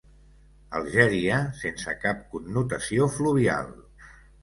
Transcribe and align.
Algèria 0.79 1.37
sense 1.61 1.95
cap 2.07 2.27
connotació 2.35 3.11
fluvial. 3.21 3.75